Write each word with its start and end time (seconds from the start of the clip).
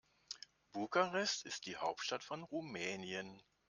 Bukarest 0.73 1.45
ist 1.45 1.67
die 1.67 1.75
Hauptstadt 1.77 2.23
von 2.23 2.41
Rumänien. 2.41 3.39